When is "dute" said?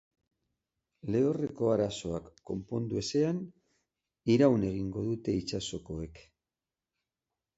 5.09-5.35